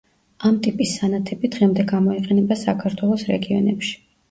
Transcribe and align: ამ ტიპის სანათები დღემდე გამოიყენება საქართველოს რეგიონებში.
ამ 0.47 0.55
ტიპის 0.67 0.93
სანათები 0.99 1.51
დღემდე 1.57 1.85
გამოიყენება 1.93 2.59
საქართველოს 2.65 3.29
რეგიონებში. 3.31 3.97